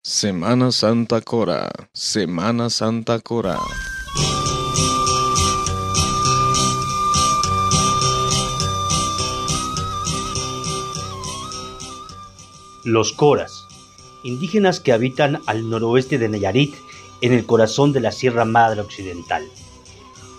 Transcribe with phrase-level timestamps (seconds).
[0.00, 3.58] Semana Santa Cora, Semana Santa Cora.
[12.84, 13.66] Los Coras,
[14.22, 16.74] indígenas que habitan al noroeste de Nayarit,
[17.20, 19.44] en el corazón de la Sierra Madre Occidental.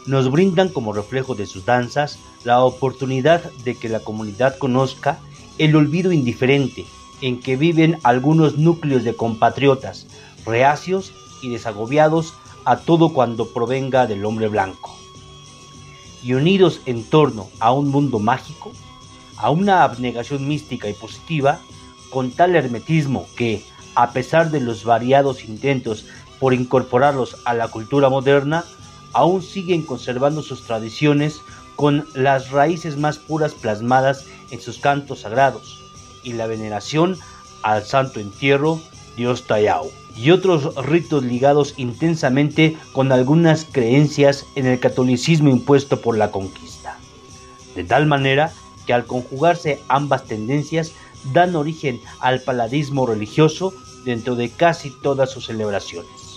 [0.08, 5.20] Nos brindan como reflejo de sus danzas la oportunidad de que la comunidad conozca
[5.60, 6.88] el olvido indiferente
[7.24, 10.08] en que viven algunos núcleos de compatriotas,
[10.46, 12.34] reacios y desagobiados
[12.66, 14.94] a todo cuando provenga del hombre blanco.
[16.22, 18.74] Y unidos en torno a un mundo mágico,
[19.38, 21.62] a una abnegación mística y positiva,
[22.10, 23.64] con tal hermetismo que,
[23.96, 26.06] a pesar de los variados intentos
[26.42, 28.66] por incorporarlos a la cultura moderna,
[29.14, 31.40] aún siguen conservando sus tradiciones
[31.78, 35.83] con las raíces más puras plasmadas en sus cantos sagrados
[36.24, 37.18] y la veneración
[37.62, 38.80] al santo entierro
[39.16, 46.18] Dios Tayao y otros ritos ligados intensamente con algunas creencias en el catolicismo impuesto por
[46.18, 46.98] la conquista.
[47.76, 48.54] De tal manera
[48.86, 50.92] que al conjugarse ambas tendencias
[51.32, 53.74] dan origen al paladismo religioso
[54.06, 56.33] dentro de casi todas sus celebraciones.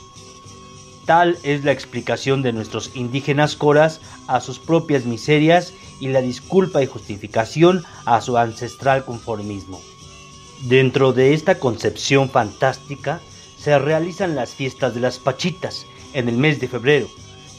[1.06, 6.82] Tal es la explicación de nuestros indígenas coras a sus propias miserias y la disculpa
[6.82, 9.80] y justificación a su ancestral conformismo.
[10.62, 13.20] Dentro de esta concepción fantástica
[13.56, 17.06] se realizan las fiestas de las Pachitas en el mes de febrero.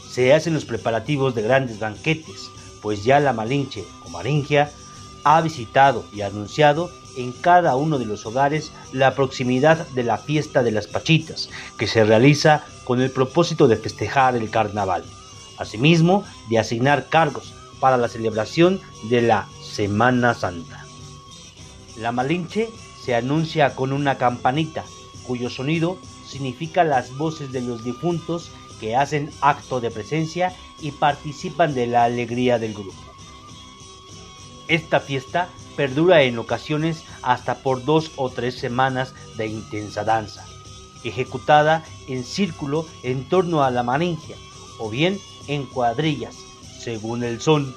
[0.09, 2.49] Se hacen los preparativos de grandes banquetes,
[2.81, 4.71] pues ya la Malinche o Maringia
[5.23, 10.63] ha visitado y anunciado en cada uno de los hogares la proximidad de la fiesta
[10.63, 15.03] de las Pachitas, que se realiza con el propósito de festejar el carnaval,
[15.57, 18.79] asimismo de asignar cargos para la celebración
[19.09, 20.85] de la Semana Santa.
[21.97, 22.69] La Malinche
[23.03, 24.83] se anuncia con una campanita,
[25.23, 31.73] cuyo sonido significa las voces de los difuntos que hacen acto de presencia y participan
[31.73, 33.01] de la alegría del grupo.
[34.67, 40.45] Esta fiesta perdura en ocasiones hasta por dos o tres semanas de intensa danza,
[41.03, 44.35] ejecutada en círculo en torno a la maningia
[44.79, 46.35] o bien en cuadrillas,
[46.79, 47.75] según el son,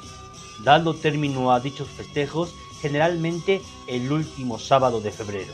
[0.64, 5.52] dando término a dichos festejos generalmente el último sábado de febrero,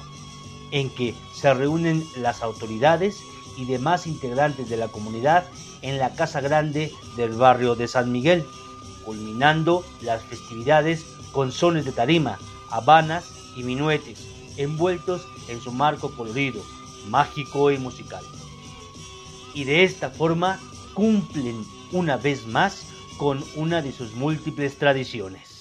[0.70, 3.22] en que se reúnen las autoridades
[3.56, 5.44] y demás integrantes de la comunidad
[5.82, 8.46] en la Casa Grande del barrio de San Miguel,
[9.04, 12.38] culminando las festividades con sones de tarima,
[12.70, 16.62] habanas y minuetes, envueltos en su marco colorido,
[17.09, 18.25] mágico y musical.
[19.55, 20.61] Y de esta forma
[20.94, 22.87] cumplen una vez más
[23.17, 25.56] con una de sus múltiples tradiciones.